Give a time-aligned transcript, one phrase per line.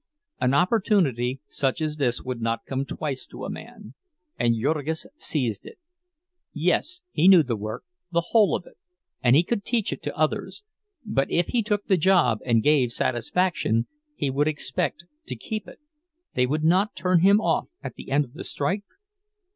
[0.39, 3.93] An opportunity such as this would not come twice to a man;
[4.35, 5.77] and Jurgis seized it.
[6.51, 8.79] Yes, he knew the work, the whole of it,
[9.21, 10.63] and he could teach it to others.
[11.05, 13.85] But if he took the job and gave satisfaction
[14.15, 18.33] he would expect to keep it—they would not turn him off at the end of
[18.33, 18.85] the strike?